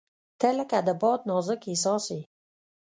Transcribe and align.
•ته 0.39 0.49
لکه 0.57 0.77
د 0.87 0.89
باد 1.01 1.19
نازک 1.29 1.61
احساس 1.71 2.05
یې. 2.13 2.21